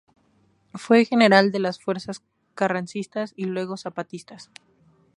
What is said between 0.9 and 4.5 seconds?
general de las fuerzas carrancistas y luego zapatistas.